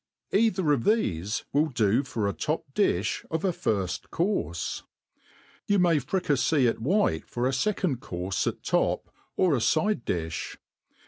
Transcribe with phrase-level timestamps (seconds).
[0.33, 4.81] Either of thcfe will do for a top difr of a^ ^rft courfc.
[5.67, 10.57] You may fricafey it white for a fecond cefttrfe at top, or a fide diflt.